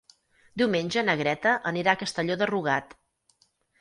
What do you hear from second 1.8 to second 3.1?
a Castelló de Rugat.